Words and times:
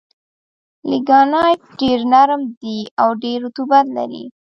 لېګنایټ 0.89 1.61
ډېر 1.79 1.99
نرم 2.13 2.41
دي 2.61 2.79
او 3.01 3.09
ډېر 3.23 3.37
رطوبت 3.45 3.85
لري. 3.97 4.23